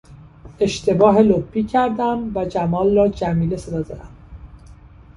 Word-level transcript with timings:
اشتباه 0.59 1.19
لپی 1.21 1.63
کردم 1.63 2.31
و 2.37 2.45
جمال 2.45 2.95
را 2.97 3.07
جمیله 3.07 3.57
صدا 3.57 3.81
زدم. 3.81 4.07